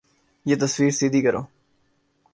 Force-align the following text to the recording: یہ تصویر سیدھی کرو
یہ 0.45 0.55
تصویر 0.61 0.91
سیدھی 0.99 1.21
کرو 1.25 1.41